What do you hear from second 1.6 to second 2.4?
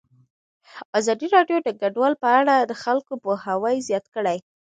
د کډوال په